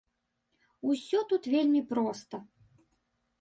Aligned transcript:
Усё 0.93 1.19
тут 1.33 1.43
вельмі 1.55 1.81
проста. 1.93 2.41